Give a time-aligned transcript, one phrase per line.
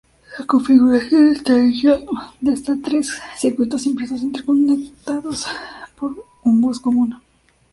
[0.39, 1.99] La configuración está hecha
[2.39, 5.45] de hasta tres circuitos impresos interconectados
[5.95, 7.15] por un bus común.